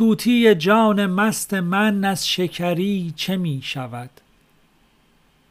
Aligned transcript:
توتی 0.00 0.54
جان 0.54 1.06
مست 1.06 1.54
من 1.54 2.04
از 2.04 2.28
شکری 2.28 3.12
چه 3.16 3.36
می 3.36 3.60
شود؟ 3.62 4.10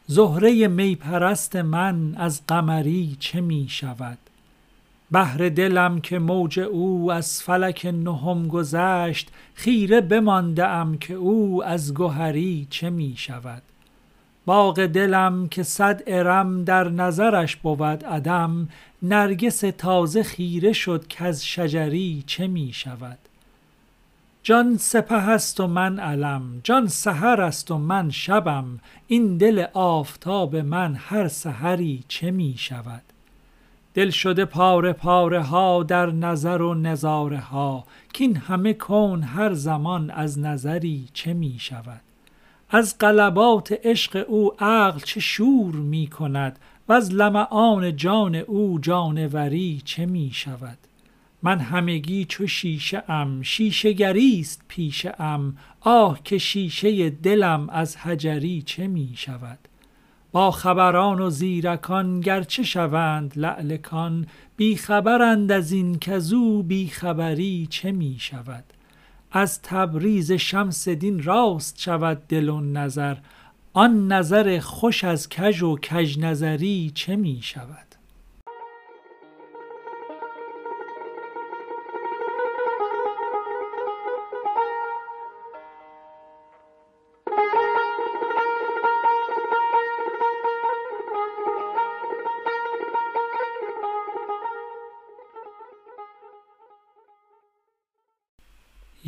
زهره 0.08 0.68
می 0.68 0.96
پرست 0.96 1.56
من 1.56 2.16
از 2.16 2.48
قمری 2.48 3.18
چه 3.20 3.42
می 3.42 3.66
شود؟ 3.70 4.18
بحر 5.12 5.50
دلم 5.50 6.02
که 6.02 6.20
موج 6.20 6.60
او 6.60 7.12
از 7.12 7.44
فلک 7.44 7.86
نهم 7.94 8.48
گذشت 8.48 9.30
خیره 9.54 10.02
بمانده 10.02 10.68
ام 10.68 10.98
که 10.98 11.14
او 11.14 11.64
از 11.64 11.94
گهری 11.94 12.68
چه 12.70 12.90
می 12.90 13.14
شود؟ 13.18 13.62
باغ 14.46 14.86
دلم 14.86 15.48
که 15.48 15.64
صد 15.64 16.04
ارم 16.08 16.64
در 16.64 16.90
نظرش 16.90 17.56
بود 17.56 18.06
عدم 18.06 18.70
نرگس 19.02 19.60
تازه 19.60 20.24
خیره 20.24 20.74
شد 20.74 21.08
کز 21.08 21.42
شجری 21.42 22.24
چه 22.28 22.48
می 22.48 22.74
شود؟ 22.74 23.29
جان 24.44 24.78
سپه 24.78 25.16
است 25.16 25.60
و 25.60 25.68
من 25.68 26.00
علم 26.00 26.62
جان 26.64 26.88
سحر 26.88 27.42
است 27.42 27.72
و 27.72 27.78
من 27.78 28.10
شبم. 28.10 28.80
این 29.08 29.38
دل 29.38 29.66
آفتاب 29.74 30.56
من 30.56 30.96
هر 30.96 31.28
سحری 31.28 32.04
چه 32.08 32.32
می 32.32 32.56
شود؟ 32.58 33.02
دل 33.94 34.10
شده 34.10 34.46
پاره 34.46 34.94
پاره 34.94 35.42
ها 35.42 35.84
در 35.84 36.06
نظر 36.06 36.62
و 36.62 36.74
نظاره 36.74 37.40
ها. 37.40 37.84
کین 38.14 38.36
همه 38.36 38.74
کون 38.74 39.24
هر 39.24 39.54
زمان 39.54 40.10
از 40.10 40.40
نظری 40.40 41.08
چه 41.14 41.34
می 41.34 41.56
شود؟ 41.60 42.02
از 42.70 42.98
غلبات 43.00 43.74
عشق 43.84 44.26
او 44.28 44.54
عقل 44.60 45.00
چه 45.00 45.20
شور 45.20 45.76
می 45.76 46.08
کند؟ 46.08 46.60
وز 46.90 47.12
لمعان 47.12 47.96
جان 47.96 48.36
او 48.36 48.80
جانوری 48.80 49.82
چه 49.86 50.06
می 50.06 50.32
شود؟ 50.34 50.78
من 51.44 51.60
همگی 51.60 52.26
چو 52.26 52.48
شیشه 52.48 53.04
ام 53.08 53.42
شیشه 53.42 53.94
گری 53.94 54.40
است 54.40 54.62
پیشه 54.68 55.22
ام. 55.22 55.58
آه 55.82 56.20
که 56.24 56.38
شیشه 56.38 57.10
دلم 57.10 57.70
از 57.70 57.98
حجری 57.98 58.62
چه 58.62 58.88
می 58.88 59.14
شود؟ 59.16 59.60
با 60.32 60.52
خبران 60.52 61.20
و 61.22 61.30
زیرکان 61.30 62.20
گرچه 62.20 62.64
شوند 62.64 63.34
لعل 63.36 63.78
کان 63.78 64.28
بی 64.58 64.76
خبرند 64.76 65.52
از 65.52 65.72
این 65.72 66.00
کزو 66.00 66.64
بی 66.64 66.88
خبری 66.88 67.68
چه 67.70 67.92
می 67.92 68.16
شود؟ 68.20 68.64
از 69.32 69.62
تبریز 69.62 70.32
شمس 70.32 70.90
دین 70.90 71.24
راست 71.24 71.80
شود 71.80 72.28
دل 72.28 72.50
و 72.50 72.62
نظر 72.62 73.18
آن 73.74 74.08
نظر 74.12 74.60
خوش 74.60 75.04
از 75.04 75.30
کژ 75.30 75.64
و 75.64 75.78
کژ 75.78 76.18
نظری 76.18 76.92
چه 76.96 77.16
می 77.16 77.40
شود؟ 77.42 77.89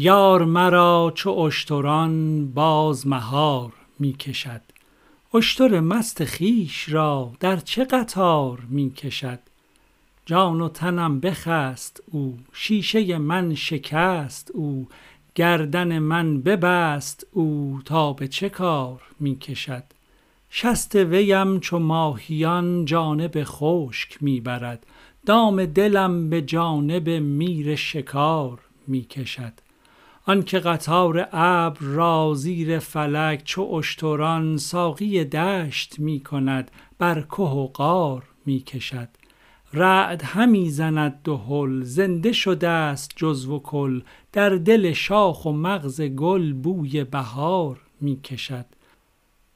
یار 0.03 0.45
مرا 0.45 1.11
چو 1.15 1.29
اشتران 1.29 2.47
باز 2.51 3.07
مهار 3.07 3.71
می 3.99 4.13
کشد 4.13 4.61
اشتر 5.33 5.79
مست 5.79 6.25
خویش 6.25 6.89
را 6.89 7.31
در 7.39 7.57
چه 7.57 7.85
قطار 7.85 8.59
می 8.69 8.91
کشد 8.91 9.39
جان 10.25 10.61
و 10.61 10.69
تنم 10.69 11.19
بخست 11.19 12.03
او 12.11 12.37
شیشه 12.53 13.17
من 13.17 13.55
شکست 13.55 14.51
او 14.53 14.87
گردن 15.35 15.99
من 15.99 16.41
ببست 16.41 17.27
او 17.31 17.79
تا 17.85 18.13
به 18.13 18.27
چه 18.27 18.49
کار 18.49 19.01
می 19.19 19.35
کشد 19.35 19.83
شست 20.49 20.95
ویم 20.95 21.59
چو 21.59 21.79
ماهیان 21.79 22.85
جانب 22.85 23.43
خشک 23.43 24.23
می 24.23 24.41
برد 24.41 24.85
دام 25.25 25.65
دلم 25.65 26.29
به 26.29 26.41
جانب 26.41 27.09
میر 27.09 27.75
شکار 27.75 28.59
می 28.87 29.01
کشد 29.01 29.53
آنک 30.25 30.55
قطار 30.55 31.27
ابر 31.31 31.79
را 31.79 32.33
زیر 32.35 32.79
فلک 32.79 33.43
چو 33.43 33.61
اشتران 33.61 34.57
ساقی 34.57 35.23
دشت 35.25 35.99
می 35.99 36.19
کند 36.19 36.71
بر 36.97 37.21
که 37.21 37.41
و 37.41 37.67
غار 37.67 38.23
می 38.45 38.59
کشد. 38.59 39.07
رعد 39.73 40.23
همی 40.23 40.69
زند 40.69 41.21
دهل 41.23 41.83
زنده 41.83 42.31
شده 42.31 42.67
است 42.67 43.11
جزو 43.15 43.55
و 43.55 43.59
کل. 43.59 44.01
در 44.33 44.49
دل 44.49 44.93
شاخ 44.93 45.45
و 45.45 45.51
مغز 45.51 46.01
گل 46.01 46.53
بوی 46.53 47.03
بهار 47.03 47.79
می 48.01 48.21
کشد. 48.21 48.65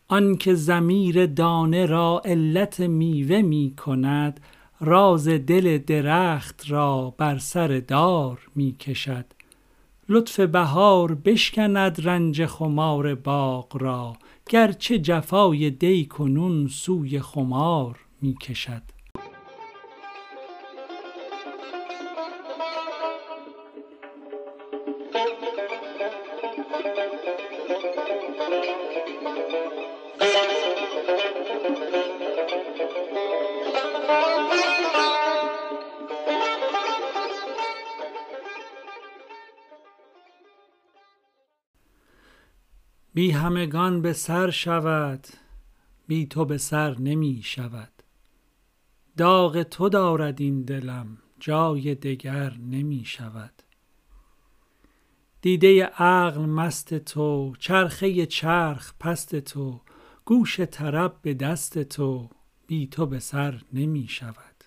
آنک 0.08 0.54
ضمیر 0.54 1.26
دانه 1.26 1.86
را 1.86 2.22
علت 2.26 2.80
میوه 2.80 3.42
می 3.42 3.74
کند 3.86 4.40
راز 4.82 5.28
دل 5.28 5.78
درخت 5.78 6.64
را 6.68 7.14
بر 7.18 7.38
سر 7.38 7.84
دار 7.88 8.40
می 8.56 8.72
کشد. 8.72 9.26
لطف 10.10 10.40
بهار 10.40 11.16
بشکند 11.16 12.08
رنج 12.08 12.46
خمار 12.46 13.16
باغ 13.16 13.78
را 13.84 14.14
گرچه 14.50 15.00
جفای 15.00 15.70
دی 15.70 16.06
کنون 16.06 16.68
سوی 16.68 17.20
خمار 17.20 18.00
می 18.22 18.34
کشد 18.34 18.95
بی 43.26 43.32
همگان 43.32 44.02
به 44.02 44.14
سر 44.14 44.50
شود 44.50 45.28
بی 46.08 46.26
تو 46.26 46.46
به 46.46 46.58
سر 46.58 46.98
نمی 47.00 47.42
شود. 47.44 47.92
داغ 49.18 49.64
تو 49.64 49.90
دارد 49.90 50.42
این 50.42 50.62
دلم 50.62 51.18
جای 51.40 51.96
دگر 51.96 52.54
نمی 52.58 53.06
شود. 53.06 53.54
دیده 55.42 55.86
عقل 55.86 56.42
مست 56.42 56.94
تو 56.94 57.54
چرخه 57.60 58.26
چرخ 58.26 58.94
پست 59.00 59.36
تو 59.36 59.82
گوش 60.26 60.60
طرب 60.60 61.20
به 61.22 61.34
دست 61.34 61.84
تو 61.84 62.30
بی 62.68 62.88
تو 62.88 63.06
به 63.06 63.20
سر 63.20 63.62
نمی 63.74 64.08
شود. 64.08 64.64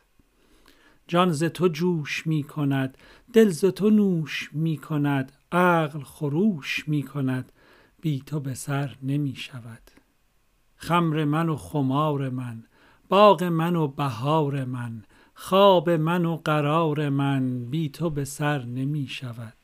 جان 1.08 1.32
ز 1.32 1.44
تو 1.44 1.68
جوش 1.68 2.26
می 2.26 2.42
کند 2.42 2.98
دل 3.32 3.48
ز 3.48 3.64
تو 3.64 3.90
نوش 3.90 4.50
می 4.52 4.76
کند 4.76 5.32
عقل 5.52 6.00
خروش 6.00 6.88
می 6.88 7.02
کند. 7.02 7.52
بی 8.00 8.22
تو 8.26 8.40
به 8.40 8.54
سر 8.54 8.96
نمی 9.02 9.34
شود. 9.34 9.82
خمر 10.76 11.24
من 11.24 11.48
و 11.48 11.56
خمار 11.56 12.28
من 12.28 12.64
باغ 13.08 13.42
من 13.42 13.76
و 13.76 13.88
بهار 13.88 14.64
من 14.64 15.04
خواب 15.34 15.90
من 15.90 16.24
و 16.24 16.36
قرار 16.36 17.08
من 17.08 17.64
بی 17.64 17.88
تو 17.88 18.10
به 18.10 18.24
سر 18.24 18.64
نمی 18.64 19.06
شود. 19.06 19.54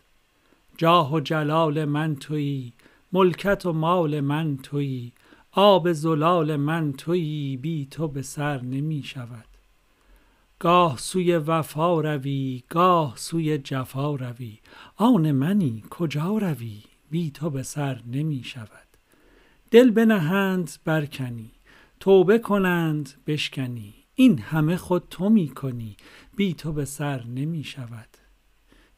جاه 0.76 1.14
و 1.14 1.20
جلال 1.20 1.84
من 1.84 2.16
تویی 2.16 2.72
ملکت 3.12 3.66
و 3.66 3.72
مال 3.72 4.20
من 4.20 4.56
تویی 4.56 5.12
آب 5.52 5.92
زلال 5.92 6.56
من 6.56 6.92
تویی 6.92 7.56
بی 7.56 7.86
تو 7.90 8.08
به 8.08 8.22
سر 8.22 8.60
نمی 8.60 9.02
شود. 9.02 9.44
گاه 10.58 10.98
سوی 10.98 11.36
وفا 11.36 12.00
روی 12.00 12.62
گاه 12.69 13.12
سوی 13.16 13.58
جفا 13.58 14.14
روی. 14.14 14.58
آن 14.96 15.32
منی 15.32 15.84
کجا 15.90 16.38
روی؟ 16.38 16.82
بی 17.14 17.31
تو 17.31 17.50
به 17.50 17.62
سر 17.62 18.00
نمی 18.06 18.43
شود. 18.44 18.88
دل 19.70 19.90
بنهند 19.90 20.70
برکنی 20.84 21.50
توبه 22.00 22.38
کنند 22.38 23.11
بشکنی 23.26 23.94
این 24.14 24.38
همه 24.38 24.76
خود 24.76 25.06
تو 25.11 25.28
می 25.28 25.49
کنی 25.49 25.96
بی 26.37 26.55
تو 26.55 26.72
به 26.72 26.84
سر 26.84 27.25
نمی 27.26 27.64
شود. 27.64 28.08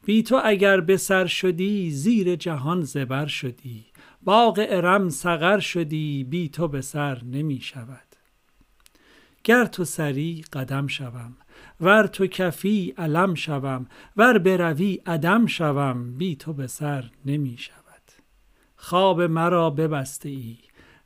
بی 0.05 0.23
تو 0.23 0.41
اگر 0.43 0.81
به 0.81 0.97
سر 0.97 1.25
شدی 1.25 1.91
زیر 1.91 2.35
جهان 2.35 2.81
زبر 2.81 3.25
شدی 3.25 3.85
باغ 4.21 4.65
ارم 4.69 5.09
سقر 5.09 5.59
شدی 5.59 6.23
بی 6.23 6.49
تو 6.49 6.67
به 6.67 6.81
سر 6.81 7.23
نمی 7.23 7.61
شود. 7.61 8.07
گر 9.43 9.65
تو 9.65 9.85
سری 9.85 10.43
قدم 10.53 10.87
شوم 10.87 11.35
ور 11.81 12.07
تو 12.07 12.27
کفی 12.27 12.93
علم 12.97 13.35
شوم 13.35 13.87
ور 14.17 14.37
بروی 14.37 14.99
عدم 15.05 15.45
شوم 15.45 16.17
بی 16.17 16.35
تو 16.35 16.53
به 16.53 16.67
سر 16.67 17.11
نمی 17.25 17.57
شود. 17.57 17.86
خواب 18.77 19.21
مرا 19.21 19.69
ببسته 19.69 20.29
ای 20.29 20.57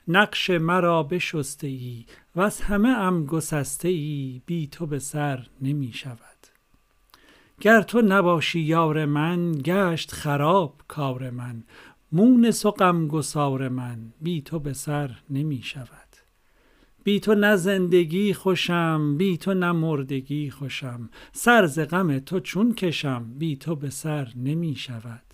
نقش 0.08 0.50
مرا 0.50 1.04
بشسته 1.04 1.68
ای 1.68 2.06
و 2.36 2.42
از 2.42 2.62
همه 2.62 2.90
ام 2.90 3.26
گسسته 3.26 3.88
ای 3.88 4.42
بی 4.46 4.68
تو 4.68 4.86
به 4.86 5.00
سر 5.00 5.48
نمی 5.62 5.94
شود. 5.94 6.48
گر 7.62 7.82
تو 7.82 8.02
نباشی 8.02 8.60
یار 8.60 9.06
من 9.06 9.52
گشت 9.52 10.12
خراب 10.12 10.82
کار 10.88 11.30
من 11.30 11.64
مونس 12.12 12.66
و 12.66 12.72
غمگسار 12.72 13.70
من 13.70 14.00
بی 14.22 14.42
تو 14.42 14.60
به 14.60 14.74
سر 14.74 15.12
نمی 15.30 15.62
شود. 15.64 16.12
بی 17.04 17.20
تو 17.20 17.36
نه 17.36 17.56
زندگی 17.56 18.34
خوشم 18.34 19.18
بی 19.18 19.38
تو 19.38 19.54
نه 19.54 19.72
مردگی 19.72 20.50
خوشم 20.50 21.10
سر 21.32 21.66
ز 21.66 21.80
غم 21.80 22.20
تو 22.20 22.40
چون 22.40 22.74
کشم 22.74 23.34
بی 23.38 23.56
تو 23.56 23.76
به 23.76 23.90
سر 23.90 24.28
نمی 24.36 24.76
شود. 24.76 25.31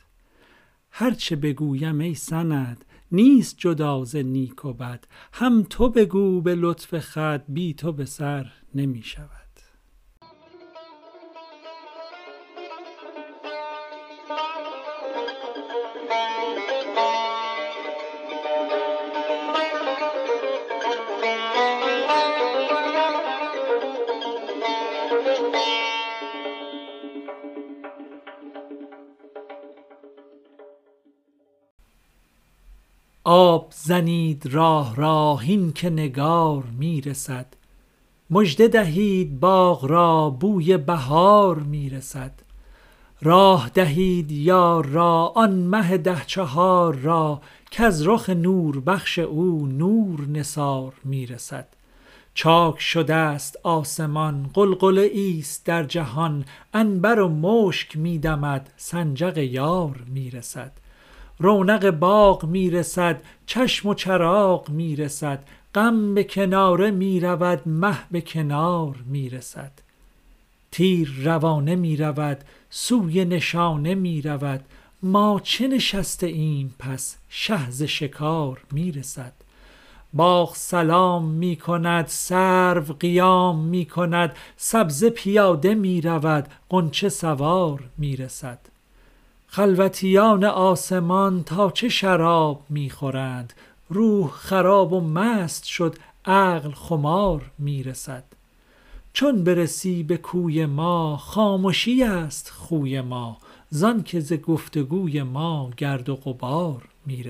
هرچه 0.99 1.35
بگویم 1.35 1.99
ای 1.99 2.15
سند 2.15 2.85
نیست 3.11 3.57
جدا 3.57 4.03
ز 4.03 4.15
نیک 4.15 4.65
و 4.65 4.73
بد. 4.73 5.05
هم 5.33 5.63
تو 5.69 5.89
بگو 5.89 6.41
به 6.41 6.55
لطف 6.55 6.95
خود 7.13 7.43
بی 7.47 7.73
تو 7.73 7.91
به 7.91 8.05
سر 8.05 8.51
نمی 8.75 9.03
شود. 9.03 9.46
زنید 33.87 34.45
راه 34.45 34.95
راه 34.95 35.43
هین 35.43 35.71
که 35.71 35.89
نگار 35.89 36.63
می 36.79 37.01
رسد 37.01 37.45
مژده 38.29 38.67
دهید 38.67 39.39
باغ 39.39 39.85
را 39.85 40.29
بوی 40.29 40.77
بهار 40.77 41.59
می 41.59 41.89
رسد 41.89 42.31
راه 43.21 43.69
دهید 43.73 44.31
یار 44.31 44.85
را 44.85 45.33
آن 45.35 45.53
مه 45.53 45.97
ده 45.97 46.23
چهار 46.25 46.95
را 46.95 47.41
کز 47.71 48.07
رخ 48.07 48.29
نوربخش 48.29 49.19
او 49.19 49.67
نور 49.67 50.27
نثار 50.27 50.93
می 51.03 51.25
رسد 51.25 51.67
چاک 52.33 52.79
شده 52.79 53.15
است 53.15 53.57
آسمان 53.63 54.49
غلغله 54.53 55.01
ای 55.01 55.39
است 55.39 55.65
در 55.65 55.83
جهان 55.83 56.45
عنبر 56.73 57.19
و 57.19 57.27
مشک 57.29 57.97
می 57.97 58.19
دمد 58.19 58.69
سنجق 58.77 59.37
یار 59.37 60.03
می 60.07 60.31
رسد 60.31 60.71
رونق 61.39 61.91
باغ 61.91 62.45
می 62.45 62.69
رسد 62.69 63.21
چشم 63.45 63.89
و 63.89 63.93
چراغ 63.93 64.69
می 64.69 64.95
رسد 64.95 65.43
غم 65.75 66.13
به 66.13 66.23
کناره 66.23 66.91
می 66.91 67.19
رود 67.19 67.61
مه 67.65 67.97
به 68.11 68.21
کنار 68.21 68.95
می 69.05 69.29
رسد 69.29 69.71
تیر 70.71 71.13
روانه 71.23 71.75
می 71.75 71.97
رود 71.97 72.43
سوی 72.69 73.25
نشانه 73.25 73.95
می 73.95 74.21
رود 74.21 74.65
ما 75.03 75.41
چه 75.43 75.67
نشسته 75.67 76.27
ایم 76.27 76.75
پس 76.79 77.17
شه 77.29 77.71
ز 77.71 77.83
شکار 77.83 78.61
می 78.71 78.91
رسد 78.91 79.33
باغ 80.13 80.55
سلام 80.55 81.25
می 81.25 81.55
کند 81.55 82.07
سرو 82.07 82.93
قیام 82.99 83.59
می 83.59 83.85
کند 83.85 84.35
سبزه 84.57 85.09
پیاده 85.09 85.75
می 85.75 86.01
رود 86.01 86.47
غنچه 86.69 87.09
سوار 87.09 87.83
می 87.97 88.15
رسد 88.15 88.59
خلوتیان 89.47 90.43
آسمان 90.43 91.43
تا 91.43 91.71
چه 91.71 91.89
شراب 91.89 92.61
می 92.69 92.89
خورند 92.89 93.53
روح 93.89 94.29
خراب 94.29 94.93
و 94.93 95.01
مست 95.01 95.63
شد 95.63 95.95
عقل 96.25 96.71
خمار 96.71 97.51
می 97.59 97.83
رسد 97.83 98.23
چون 99.13 99.43
برسی 99.43 100.03
به 100.03 100.17
کوی 100.17 100.65
ما 100.65 101.17
خامشی 101.17 102.03
است 102.03 102.49
خوی 102.49 103.01
ما. 103.01 103.37
زان 103.69 104.03
که 104.03 104.19
ز 104.19 104.33
گفتگوی 104.33 105.23
ما 105.23 105.69
گرد 105.77 106.09
و 106.09 106.15
غبار 106.15 106.81
می 107.05 107.23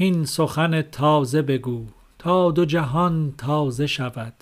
هین 0.00 0.24
سخن 0.24 0.82
تازه 0.82 1.42
بگو 1.42 1.86
تا 2.18 2.50
دو 2.50 2.64
جهان 2.64 3.34
تازه 3.38 3.86
شود. 3.86 4.32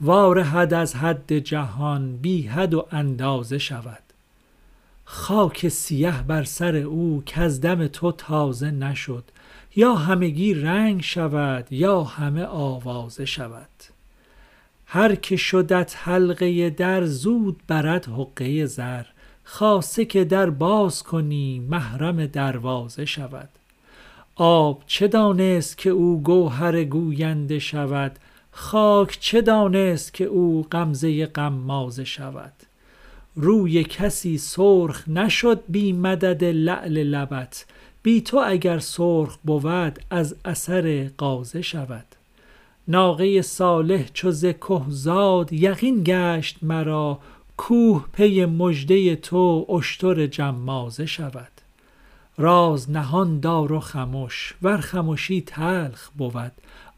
وارهد 0.00 0.74
از 0.74 0.94
حد 0.94 1.38
جهان 1.38 2.16
بی 2.16 2.42
حد 2.42 2.74
و 2.74 2.86
اندازه 2.90 3.58
شود. 3.58 4.02
خاک 5.04 5.68
سیه 5.68 6.22
بر 6.22 6.44
سر 6.44 6.76
او 6.76 7.22
کز 7.26 7.60
دم 7.60 7.86
تو 7.86 8.12
تازه 8.12 8.70
نشد. 8.70 9.24
یا 9.76 9.94
همگی 9.94 10.54
رنگ 10.54 11.00
شود 11.00 11.72
یا 11.72 12.02
همه 12.02 12.44
آوازه 12.44 13.24
شود. 13.24 13.68
هر 14.86 15.14
که 15.14 15.36
شدت 15.36 15.96
حلقه 15.98 16.70
در 16.70 17.06
زود 17.06 17.62
برد 17.68 18.06
حقه 18.06 18.66
زر. 18.66 19.04
خاصه 19.44 20.04
که 20.04 20.24
در 20.24 20.50
باز 20.50 21.02
کنی 21.02 21.58
محرم 21.58 22.26
دروازه 22.26 23.04
شود. 23.04 23.48
آب 24.42 24.82
چه 24.86 25.08
دانست 25.08 25.78
که 25.78 25.90
او 25.90 26.22
گوهر 26.22 26.84
گوینده 26.84 27.58
شود؟ 27.58 28.18
خاک 28.50 29.18
چه 29.20 29.40
دانست 29.40 30.14
که 30.14 30.24
او 30.24 30.66
غمزه 30.72 31.26
غمازه 31.26 32.04
شود؟ 32.04 32.52
روی 33.36 33.84
کسی 33.84 34.38
سرخ 34.38 35.08
نشد 35.08 35.62
بی 35.68 35.92
مدد 35.92 36.44
لعل 36.44 37.02
لبت 37.02 37.66
بی 38.02 38.20
تو 38.20 38.42
اگر 38.46 38.78
سرخ 38.78 39.36
بود 39.44 39.98
از 40.10 40.36
اثر 40.44 41.10
غازه 41.18 41.62
شود. 41.62 42.06
ناقه 42.88 43.42
صالح 43.42 44.04
چو 44.14 44.30
ز 44.30 44.44
که 44.44 44.82
زاد 44.88 45.52
یقین 45.52 46.02
گشت 46.04 46.58
مرا 46.62 47.18
کوه 47.56 48.06
پی 48.12 48.44
مژده 48.44 49.16
تو 49.16 49.66
اشتر 49.68 50.26
جمازه 50.26 51.06
شود. 51.06 51.59
راز 52.40 52.90
نهان 52.90 53.40
دار 53.40 53.72
و 53.72 53.80
خمش 53.80 54.54
ور 54.62 54.76
خمشی 54.76 55.40
تلخ 55.40 56.10
بود 56.10 56.52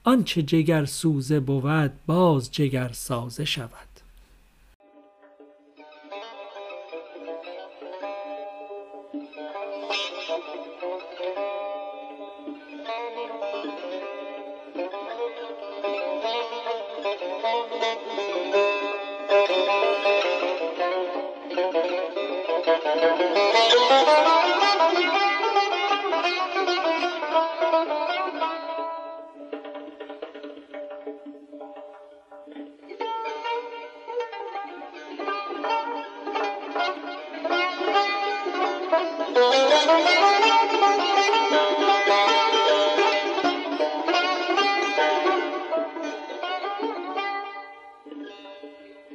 آنچه 0.04 0.42
جگر 0.42 0.84
سوزه 0.84 1.40
بود 1.40 1.92
باز 2.06 2.52
جگر 2.52 2.90
سازه 2.92 3.44
شود. 3.44 3.91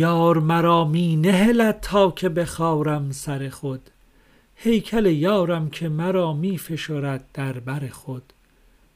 یار 0.00 0.38
مرا 0.38 0.84
می 0.84 1.16
نهلد 1.16 1.80
تا 1.80 2.10
که 2.10 2.28
بخارم 2.28 3.10
سر 3.10 3.48
خود. 3.48 3.90
هیکل 4.54 5.06
یارم 5.06 5.70
که 5.70 5.88
مرا 5.88 6.32
می 6.32 6.58
فشرد 6.58 7.24
در 7.34 7.52
بر 7.52 7.88
خود. 7.88 8.32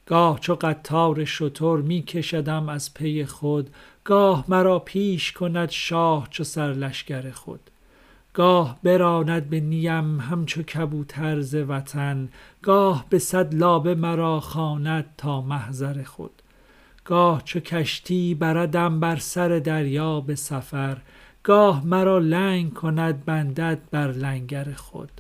گاه 0.07 0.41
چو 0.41 0.55
قطار 0.55 1.25
شتر 1.25 1.77
می 1.77 2.03
کشدم 2.03 2.69
از 2.69 2.95
پی 2.95 3.25
خود. 3.25 3.71
گاه 4.05 4.45
مرا 4.49 4.79
پیش 4.79 5.33
کند 5.33 5.71
شاه 5.71 6.29
چو 6.31 6.45
سرلشکر 6.45 7.31
خود. 7.31 7.71
گاه 8.35 8.79
براند 8.83 9.51
به 9.51 9.61
نیم 9.61 10.21
همچو 10.21 10.63
کبوتر 10.63 11.41
ز 11.41 11.55
وطن. 11.55 12.29
گاه 12.63 13.07
به 13.09 13.19
صد 13.19 13.55
لابه 13.55 13.95
مرا 13.95 14.41
خواند 14.41 15.07
تا 15.17 15.41
محضر 15.41 16.03
خود. 16.03 16.43
گاه 17.05 17.43
چو 17.45 17.61
کشتی 17.61 18.35
بردم 18.35 19.01
بر 19.01 19.17
سر 19.17 19.59
دریا 19.59 20.21
به 20.21 20.35
سفر 20.35 20.97
گاه 21.43 21.87
مرا 21.87 22.19
لنگ 22.19 22.73
کند 22.73 23.25
بندد 23.25 23.79
بر 23.91 24.13
لنگر 24.13 24.73
خود. 24.73 25.11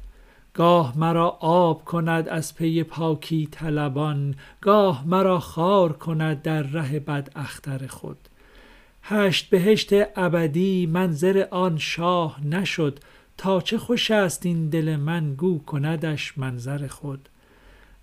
گاه 0.54 0.98
مرا 0.98 1.28
آب 1.40 1.84
کند 1.84 2.28
از 2.28 2.54
پی 2.54 2.82
پاکی 2.82 3.48
طلبان 3.50 4.34
گاه 4.60 5.06
مرا 5.06 5.40
خار 5.40 5.92
کند 5.92 6.42
در 6.42 6.62
ره 6.62 6.98
بداختر 6.98 7.86
خود. 7.86 8.18
هشت 9.02 9.50
بهشت 9.50 9.88
ابدی 10.16 10.86
منظر 10.86 11.46
آن 11.50 11.78
شاه 11.78 12.46
نشد 12.46 12.98
تا 13.36 13.60
چه 13.60 13.78
خوش 13.78 14.10
است 14.10 14.46
این 14.46 14.68
دل 14.68 14.96
من 14.96 15.34
گو 15.34 15.58
کندش 15.58 16.38
منظر 16.38 16.86
خود. 16.86 17.28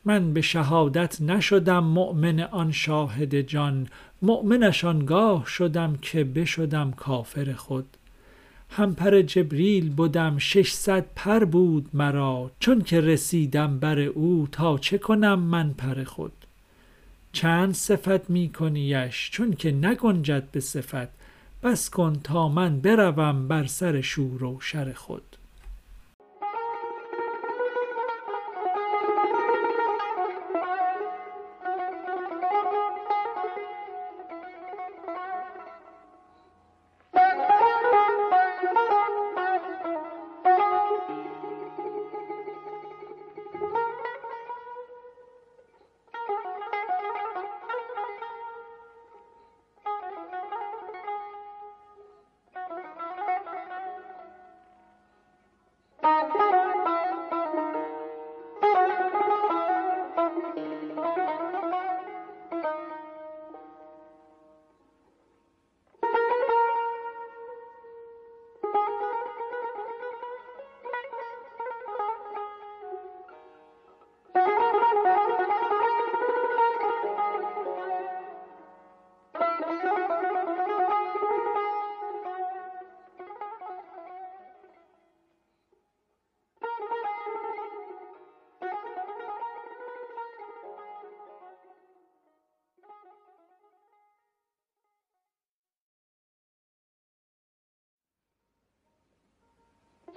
من 0.05 0.33
به 0.33 0.41
شهادت 0.41 1.21
نشدم 1.21 1.83
مؤمن 1.83 2.39
آن 2.39 2.71
شاهد 2.71 3.41
جان 3.41 3.87
مؤمنش 4.21 4.85
آنگاه 4.85 5.45
شدم 5.45 5.97
که 6.01 6.23
بشدم 6.23 6.91
کافر 6.91 7.53
خود. 7.53 7.97
همپر 8.69 9.21
جبریل 9.21 9.93
بدم 9.95 10.37
ششصد 10.37 11.05
پر 11.15 11.45
بود 11.45 11.89
مرا 11.93 12.51
چون 12.59 12.81
که 12.81 13.01
رسیدم 13.01 13.79
بر 13.79 13.99
او 13.99 14.47
تا 14.51 14.77
چه 14.77 14.97
کنم 14.97 15.39
من 15.39 15.73
پر 15.73 16.03
خود؟ 16.03 16.31
چند 17.33 17.73
صفت 17.73 18.29
می 18.29 18.49
کنیش 18.49 19.29
چون 19.31 19.53
که 19.53 19.71
نگنجد 19.71 20.51
به 20.51 20.59
صفت؟ 20.59 21.07
بس 21.63 21.89
کن 21.89 22.19
تا 22.23 22.49
من 22.49 22.79
بروم 22.79 23.47
بر 23.47 23.65
سر 23.65 24.01
شور 24.01 24.43
و 24.43 24.59
شر 24.61 24.93
خود. 24.93 25.30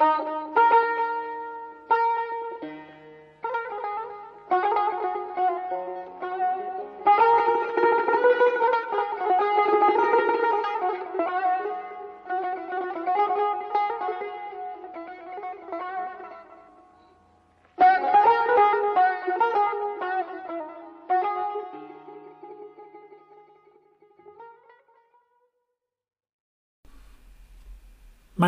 Oh. 0.06 0.33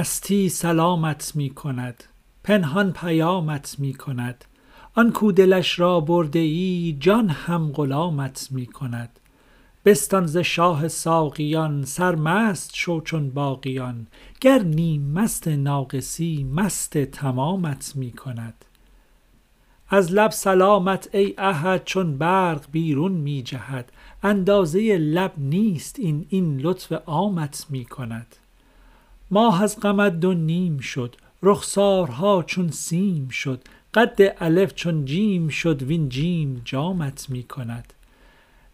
مستی 0.06 0.48
سلامت 0.48 1.32
می 1.34 1.50
کند 1.50 2.04
پنهان 2.44 2.92
پیامت 2.92 3.76
می 3.78 3.94
کند 3.94 4.44
آن 4.94 5.12
کو 5.12 5.32
دلش 5.32 5.78
را 5.78 6.00
برده 6.00 6.38
ای 6.38 6.96
جان 7.00 7.28
هم 7.28 7.72
غلامت 7.72 8.48
می 8.50 8.66
کند 8.66 9.08
بستان 9.84 10.26
ز 10.26 10.36
شاه 10.36 10.88
ساقیان 10.88 11.84
سرمست 11.84 12.74
شو 12.74 13.00
چون 13.00 13.30
باقیان. 13.30 14.06
گر 14.40 14.62
نیم 14.62 15.02
مست 15.02 15.48
ناقصی 15.48 16.46
مست 16.54 16.98
تمامت 16.98 17.92
می 17.96 18.12
کند 18.12 18.64
از 19.88 20.12
لب 20.12 20.30
سلامت 20.30 21.14
ای 21.14 21.34
احد 21.38 21.84
چون 21.84 22.18
برق 22.18 22.64
بیرون 22.72 23.12
می 23.12 23.42
جهد 23.42 23.92
اندازه 24.22 24.98
لب 24.98 25.32
نیست 25.38 25.98
این 25.98 26.26
این 26.28 26.60
لطف 26.60 26.92
عامت 26.92 27.66
می 27.70 27.84
کند 27.84 28.36
ماه 29.30 29.62
از 29.62 29.80
غمت 29.80 30.20
دو 30.20 30.34
نیم 30.34 30.78
شد 30.78 31.16
رخسارها 31.42 32.42
چون 32.42 32.70
سیم 32.70 33.28
شد 33.28 33.60
قد 33.94 34.34
الف 34.40 34.74
چون 34.74 35.04
جیم 35.04 35.48
شد 35.48 35.82
وین 35.82 36.08
جیم 36.08 36.62
جامت 36.64 37.26
می 37.30 37.42
کند. 37.42 37.92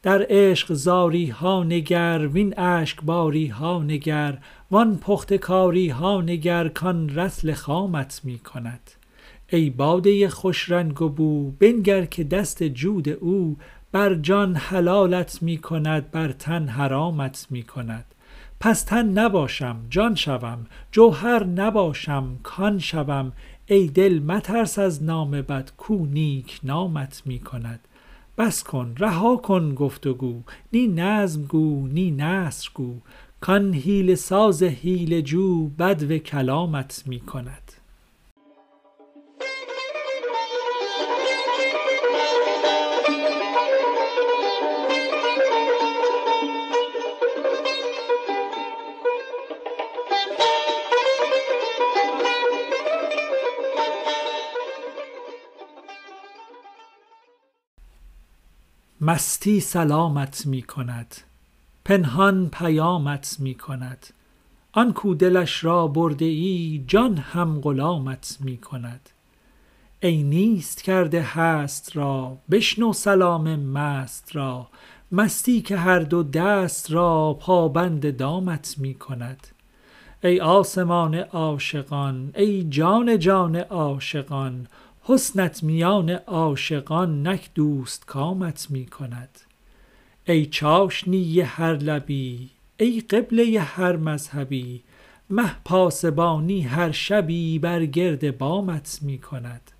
در 0.02 0.26
عشق 0.28 0.72
زاری 0.72 1.26
ها 1.26 1.64
نگر 1.64 2.28
وین 2.32 2.58
اشک 2.58 3.02
باری 3.02 3.46
ها 3.46 3.82
نگر 3.82 4.38
وان 4.70 4.96
پخته 4.96 5.38
کاری 5.38 5.88
ها 5.88 6.20
نگر 6.20 6.68
کان 6.68 7.18
رطل 7.18 7.52
خامت 7.54 8.20
می 8.24 8.38
کند. 8.38 8.90
ای 9.48 9.70
باده 9.70 10.28
خوش 10.28 10.70
رنگ 10.70 11.02
و 11.02 11.08
بو 11.08 11.50
بنگر 11.50 12.04
که 12.04 12.24
دست 12.24 12.62
جود 12.62 13.08
او 13.08 13.56
بر 13.92 14.14
جان 14.14 14.54
حلالت 14.54 15.42
می 15.42 15.58
کند 15.58 16.10
بر 16.10 16.32
تن 16.32 16.68
حرامت 16.68 17.46
می 17.50 17.62
کند. 17.62 18.04
پس 18.64 18.82
تن 18.82 19.08
نباشم 19.08 19.76
جان 19.90 20.14
شوم 20.14 20.66
جوهر 20.92 21.44
نباشم 21.44 22.38
کان 22.42 22.78
شوم. 22.78 23.32
ای 23.66 23.88
دل 23.88 24.18
مترس 24.18 24.78
از 24.78 25.02
نام 25.02 25.30
بد 25.30 25.70
کو 25.76 26.06
نیک 26.06 26.60
نامت 26.62 27.22
می 27.24 27.38
کند. 27.38 27.80
بس 28.38 28.62
کن 28.62 28.94
رها 28.98 29.36
کن 29.36 29.74
گفت 29.74 30.06
و 30.06 30.42
نی 30.72 30.86
نظم 30.86 31.42
گو 31.42 31.86
نی 31.86 32.10
نثر 32.10 32.68
گو. 32.74 33.00
کان 33.40 33.74
حیله 33.74 34.14
ساز 34.14 34.62
حیله 34.62 35.22
جو 35.22 35.68
بدو 35.68 36.18
کلامت 36.18 37.02
می 37.06 37.20
کند. 37.20 37.61
مستی 59.04 59.60
سلامت 59.60 60.46
می 60.46 60.62
کند 60.62 61.16
پنهان 61.84 62.48
پیامت 62.48 63.36
می 63.38 63.54
کند 63.54 64.06
آن 64.72 64.92
کو 64.92 65.14
دلش 65.14 65.64
را 65.64 65.86
برده 65.86 66.24
ای 66.24 66.84
جان 66.86 67.16
هم 67.16 67.60
غلامت 67.60 68.38
می 68.40 68.56
کند 68.56 69.10
ای 70.00 70.22
نیست 70.22 70.82
کرده 70.82 71.22
هست 71.22 71.96
را 71.96 72.38
بشنو 72.50 72.92
سلام 72.92 73.56
مست 73.56 74.36
را. 74.36 74.68
مستی 75.12 75.62
که 75.62 75.76
هر 75.76 75.98
دو 75.98 76.22
دست 76.22 76.90
را 76.92 77.38
پابند 77.40 78.16
دامت 78.16 78.74
می 78.78 78.94
کند 78.94 79.46
ای 80.24 80.40
آسمان 80.40 81.14
عاشقان 81.14 82.32
ای 82.34 82.64
جان 82.64 83.18
جان 83.18 83.56
عاشقان 83.56 84.66
حسنت 85.04 85.62
میان 85.62 86.10
عاشقان 86.10 87.26
نک 87.26 87.50
دوستکامت 87.54 88.66
می 88.70 88.86
کند 88.86 89.40
ای 90.26 90.46
چاشنی 90.46 91.40
هر 91.40 91.74
لبی 91.74 92.50
ای 92.76 93.00
قبله 93.00 93.60
هر 93.60 93.96
مذهبی 93.96 94.82
مه 95.30 95.56
پاسبانی 95.64 96.60
هر 96.60 96.90
شبی 96.90 97.58
بر 97.58 97.86
گرد 97.86 98.38
بامت 98.38 98.98
می 99.02 99.18
کند 99.18 99.70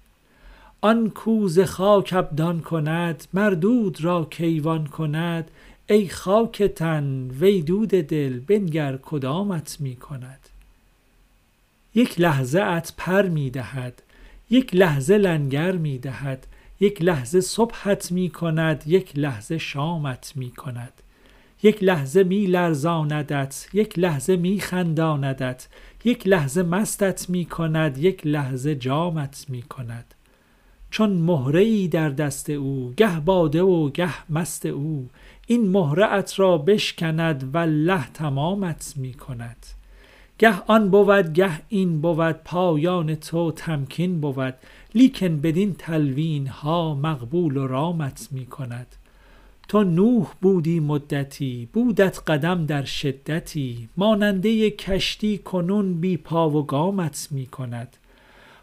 آن 0.80 1.10
کو 1.10 1.48
ز 1.48 1.60
خاک 1.60 2.12
ابدان 2.12 2.60
کند 2.60 3.24
مردود 3.32 4.04
را 4.04 4.24
کیوان 4.30 4.86
کند. 4.86 5.50
ای 5.86 6.08
خاک 6.08 6.62
تن 6.62 7.30
وی 7.40 7.62
دود 7.62 7.88
دل 7.88 8.40
بنگر 8.40 8.98
کدامت 9.02 9.76
می 9.80 9.96
کند 9.96 10.48
یک 11.94 12.20
لحظه 12.20 12.60
ات 12.60 12.92
پر 12.96 13.22
می 13.22 13.50
دهد 13.50 14.02
یک 14.52 14.74
لحظه 14.74 15.18
لنگر 15.18 15.72
می 15.72 15.98
دهد 15.98 16.46
یک 16.80 17.02
لحظه 17.02 17.40
صبحت 17.40 18.12
می 18.12 18.30
کند 18.30 18.82
یک 18.86 19.18
لحظه 19.18 19.58
شامت 19.58 20.32
می 20.36 20.50
کند. 20.50 20.92
یک 21.62 21.82
لحظه 21.82 22.24
می 22.24 22.46
لرزاندت 22.46 23.68
یک 23.72 23.98
لحظه 23.98 24.36
می 24.36 24.60
خنداندت 24.60 25.68
یک 26.04 26.26
لحظه 26.26 26.62
مستت 26.62 27.30
می 27.30 27.44
کند 27.44 27.98
یک 27.98 28.26
لحظه 28.26 28.74
جامت 28.74 29.46
می 29.48 29.62
کند. 29.62 30.14
چون 30.90 31.10
مهره 31.10 31.60
ای 31.60 31.88
در 31.88 32.08
دست 32.08 32.50
او 32.50 32.92
گه 32.96 33.20
باده 33.20 33.62
و 33.62 33.90
گه 33.90 34.30
مست 34.30 34.66
او 34.66 35.08
این 35.46 35.68
مهره 35.68 36.12
ات 36.12 36.40
را 36.40 36.58
بشکند 36.58 37.54
والله 37.54 38.10
تمامت 38.10 38.92
می 38.96 39.14
کند. 39.14 39.66
گه 40.42 40.62
آن 40.66 40.90
بود 40.90 41.32
گه 41.32 41.60
این 41.68 42.00
بود 42.00 42.32
پایان 42.44 43.14
تو 43.14 43.52
تمکین 43.52 44.20
بود. 44.20 44.54
لیکن 44.94 45.40
بدین 45.40 45.74
تلوین 45.74 46.46
ها 46.46 46.94
مقبول 46.94 47.56
و 47.56 47.66
رامت 47.66 48.28
می 48.30 48.46
کند. 48.46 48.86
تو 49.68 49.84
نوح 49.84 50.26
بودی 50.40 50.80
مدتی 50.80 51.68
بودت 51.72 52.20
قدم 52.26 52.66
در 52.66 52.84
شدتی. 52.84 53.88
ماننده 53.96 54.70
کشتی 54.70 55.38
کنون 55.38 56.00
بی 56.00 56.16
پا 56.16 56.50
و 56.50 56.66
گامت 56.66 57.28
می 57.30 57.46
کند. 57.46 57.96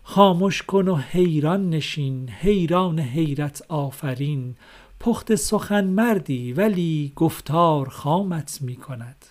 خامش 0.04 0.62
کن 0.62 0.88
و 0.88 0.96
حیران 0.96 1.70
نشین 1.70 2.30
حیران 2.30 3.00
حیرت 3.00 3.64
آفرین. 3.70 4.56
پخته 5.00 5.36
سخن 5.36 5.88
مردی 5.88 6.54
ولی 6.54 7.14
گفتار 7.16 7.90
خامت 7.90 8.60
می 8.62 8.76
کند. 8.76 9.26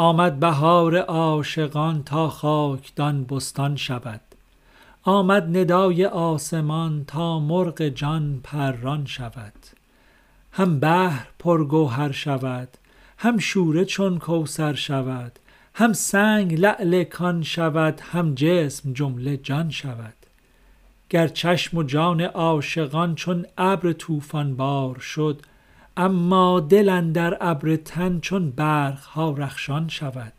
آمد 0.00 0.40
بهار 0.40 0.96
عاشقان 0.96 2.02
تا 2.02 2.28
خاکدان 2.28 3.24
بستان 3.24 3.76
شود. 3.76 4.20
آمد 5.02 5.56
ندای 5.56 6.04
آسمان 6.04 7.04
تا 7.04 7.40
مرغ 7.40 7.88
جان 7.88 8.40
پران 8.44 9.06
شود. 9.06 9.52
هم 10.52 10.80
بحر 10.80 11.26
پرگوهر 11.38 12.12
شود 12.12 12.68
هم 13.18 13.38
شوره 13.38 13.84
چون 13.84 14.18
کوثر 14.18 14.74
شود 14.74 15.38
هم 15.74 15.92
سنگ 15.92 16.60
لعل 16.60 17.04
کان 17.04 17.42
شود 17.42 18.00
هم 18.00 18.34
جسم 18.34 18.92
جمله 18.92 19.36
جان 19.36 19.70
شود. 19.70 20.14
گر 21.10 21.28
چشم 21.28 21.76
و 21.76 21.82
جان 21.82 22.20
عاشقان 22.20 23.14
چون 23.14 23.46
ابر 23.58 23.92
طوفان 23.92 24.56
بار 24.56 24.98
شد 24.98 25.42
اما 25.98 26.60
دل 26.60 26.88
اندر 26.88 27.36
ابر 27.40 27.76
تن 27.76 28.20
چون 28.20 28.50
برق 28.50 28.98
ها 29.00 29.30
رخشان 29.30 29.88
شود. 29.88 30.32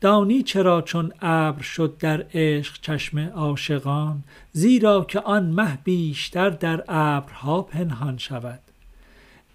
دانی 0.00 0.42
چرا 0.42 0.82
چون 0.82 1.12
ابر 1.22 1.62
شد 1.62 1.98
در 1.98 2.26
عشق 2.34 2.80
چشم 2.82 3.18
عاشقان 3.18 4.22
زیرا 4.52 5.04
که 5.04 5.20
آن 5.20 5.46
مه 5.46 5.78
بیشتر 5.84 6.50
در 6.50 6.84
ابرها 6.88 7.62
پنهان 7.62 8.18
شود. 8.18 8.60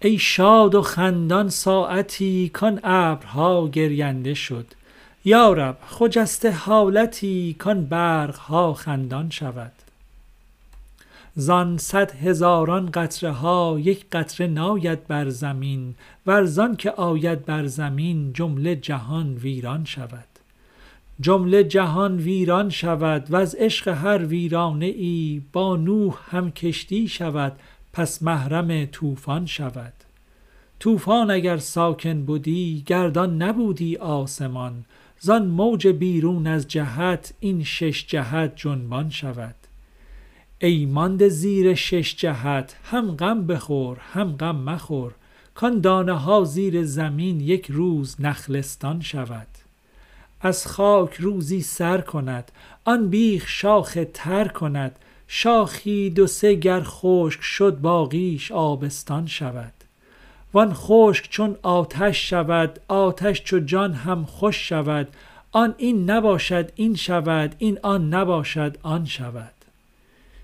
ای 0.00 0.18
شاد 0.18 0.74
و 0.74 0.82
خندان 0.82 1.48
ساعتی 1.48 2.48
کان 2.48 2.80
ابرها 2.84 3.68
گرینده 3.68 4.34
شد. 4.34 4.66
یا 5.24 5.52
رب 5.52 5.78
خجسته 5.86 6.50
حالتی 6.50 7.56
کان 7.58 7.84
برق 7.84 8.36
ها 8.36 8.74
خندان 8.74 9.30
شود. 9.30 9.72
زان 11.34 11.78
صد 11.78 12.10
هزاران 12.10 12.90
قطره 12.90 13.30
ها 13.30 13.78
یک 13.80 14.06
قطره 14.12 14.46
ناید 14.46 15.06
بر 15.06 15.28
زمین 15.28 15.94
ور 16.26 16.44
زان 16.44 16.76
که 16.76 16.90
آید 16.90 17.44
بر 17.44 17.66
زمین 17.66 18.32
جمله 18.32 18.76
جهان 18.76 19.34
ویران 19.34 19.84
شود. 19.84 20.28
جمله 21.20 21.64
جهان 21.64 22.16
ویران 22.16 22.70
شود 22.70 23.26
وز 23.30 23.54
عشق 23.54 23.88
هر 23.88 24.26
ویرانه 24.26 24.86
ای 24.86 25.42
با 25.52 25.76
نوح 25.76 26.14
هم 26.30 26.50
کشتی 26.50 27.08
شود 27.08 27.52
پس 27.92 28.22
محرم 28.22 28.86
طوفان 28.86 29.46
شود. 29.46 29.92
طوفان 30.80 31.30
اگر 31.30 31.56
ساکن 31.56 32.26
بدی 32.26 32.82
گردان 32.86 33.42
نبودی 33.42 33.96
آسمان. 33.96 34.84
زان 35.20 35.46
موج 35.46 35.88
بیرون 35.88 36.46
از 36.46 36.68
جهت 36.68 37.34
این 37.40 37.64
شش 37.64 38.06
جهت 38.06 38.52
جنبان 38.56 39.10
شود. 39.10 39.54
ای 40.64 40.86
مانده 40.86 41.28
زیر 41.28 41.74
شش 41.74 42.16
جهت 42.16 42.76
هم 42.84 43.16
غم 43.16 43.46
بخور 43.46 43.98
هم 44.12 44.36
غم 44.36 44.56
مخور. 44.56 45.14
کان 45.54 45.80
دانه 45.80 46.12
ها 46.12 46.44
زیر 46.44 46.84
زمین 46.84 47.40
یک 47.40 47.66
روز 47.70 48.16
نخلستان 48.18 49.00
شود. 49.00 49.46
از 50.40 50.66
خاک 50.66 51.14
روزی 51.14 51.62
سر 51.62 52.00
کند 52.00 52.52
آن 52.84 53.08
بیخ 53.08 53.48
شاخ 53.48 53.98
تر 54.14 54.48
کند. 54.48 54.98
شاخی 55.28 56.10
دو 56.10 56.26
سه 56.26 56.54
گر 56.54 56.82
خشک 56.84 57.42
شد 57.42 57.78
باقیش 57.78 58.52
آبستان 58.52 59.26
شود. 59.26 59.72
وان 60.54 60.72
خشک 60.74 61.30
چون 61.30 61.56
آتش 61.62 62.30
شود 62.30 62.80
آتش 62.88 63.42
چو 63.42 63.58
جان 63.58 63.92
هم 63.92 64.24
خوش 64.24 64.68
شود. 64.68 65.08
آن 65.52 65.74
این 65.78 66.10
نباشد 66.10 66.72
این 66.74 66.94
شود 66.94 67.54
این 67.58 67.78
آن 67.82 68.14
نباشد 68.14 68.76
آن 68.82 69.04
شود. 69.04 69.61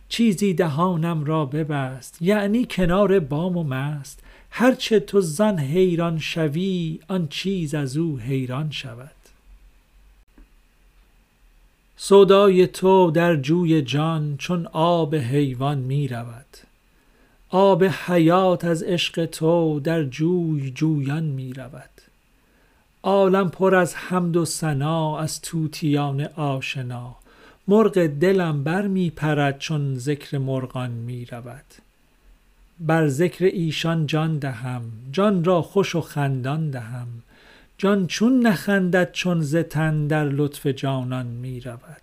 چیزی 0.09 0.55
دهانم 0.55 1.25
را 1.25 1.44
ببست 1.44 2.23
یعنی 2.23 2.66
کنار 2.71 3.21
بام 3.21 3.57
و 3.57 3.64
مست. 3.64 4.23
هرچه 4.51 5.01
تو 5.01 5.21
زان 5.21 5.59
حیران 5.59 6.18
شوی 6.18 7.01
آن 7.09 7.29
چیز 7.29 7.75
از 7.75 7.97
او 7.97 8.18
حیران 8.18 8.71
شود. 8.71 9.11
سودای 11.97 12.66
تو 12.66 13.11
در 13.11 13.37
جوی 13.37 13.83
جان 13.83 14.37
چون 14.37 14.66
آب 14.73 15.14
حیوان 15.14 15.79
می 15.79 16.09
رود. 16.09 16.47
آب 17.51 17.85
حیات 17.85 18.64
از 18.64 18.83
عشق 18.83 19.27
تو 19.27 19.81
در 19.81 20.05
جوی 20.05 20.71
جویان 20.71 21.25
می 21.25 21.53
رود. 21.53 21.90
عالم 23.03 23.51
پر 23.51 23.75
از 23.75 23.94
حمد 23.94 24.37
و 24.37 24.44
ثنا 24.44 25.18
از 25.18 25.40
طوطیان 25.40 26.21
آشنا. 26.37 27.16
مرغ 27.68 28.07
دلم 28.07 28.64
بر 28.64 28.87
می 28.87 29.11
پرد 29.11 29.59
چون 29.59 29.94
ذکر 29.94 30.38
مرغان 30.38 30.90
می 30.90 31.24
رود 31.24 31.64
بر 32.81 33.09
ذکر 33.09 33.44
ایشان 33.44 34.07
جان 34.07 34.38
دهم 34.38 34.83
جان 35.12 35.44
را 35.44 35.62
خوش 35.62 35.94
و 35.94 36.00
خندان 36.00 36.70
دهم. 36.70 37.09
جان 37.78 38.07
چون 38.07 38.46
نخندد 38.46 39.12
چون 39.12 39.40
ز 39.40 39.57
تن 39.57 40.07
در 40.07 40.24
لطف 40.24 40.66
جانان 40.66 41.26
می 41.26 41.61
رود 41.61 42.02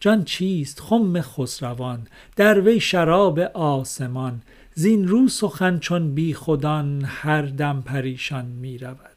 جان 0.00 0.24
چیست 0.24 0.80
خم 0.80 1.20
خسروان 1.20 2.06
در 2.36 2.60
وی 2.60 2.80
شراب 2.80 3.38
آسمان. 3.54 4.42
زین 4.74 5.08
رو 5.08 5.28
سخن 5.28 5.78
چون 5.78 6.14
بیخودان 6.14 7.04
هر 7.06 7.42
دم 7.42 7.82
پریشان 7.86 8.44
می 8.44 8.78
رود 8.78 9.16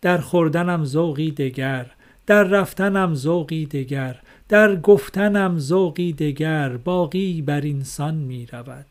در 0.00 0.18
خوردنم 0.18 0.84
ذوقی 0.84 1.30
دگر 1.30 1.86
در 2.26 2.44
رفتنم 2.44 3.14
ذوقی 3.14 3.66
دگر. 3.66 4.16
در 4.48 4.76
گفتنم 4.76 5.58
ذوقی 5.58 6.12
دگر 6.12 6.76
باقی 6.76 7.42
بر 7.42 7.60
اینسان 7.60 8.14
می 8.14 8.46
رود. 8.46 8.86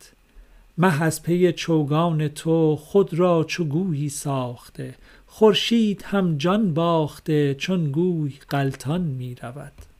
مه 0.77 1.01
از 1.01 1.23
پی 1.23 1.53
چوگان 1.53 2.27
تو 2.27 2.75
خود 2.75 3.13
را 3.13 3.43
چو 3.43 3.63
گویی 3.63 4.09
ساخته 4.09 4.95
خورشید 5.27 6.03
هم 6.05 6.37
جان 6.37 6.73
باخته 6.73 7.55
چون 7.55 7.91
گوی 7.91 8.33
غلطان 8.49 9.01
می 9.01 9.35
رود. 9.35 9.92